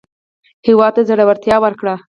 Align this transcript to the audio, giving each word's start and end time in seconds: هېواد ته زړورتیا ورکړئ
هېواد 0.67 0.91
ته 0.95 1.01
زړورتیا 1.09 1.55
ورکړئ 1.61 1.97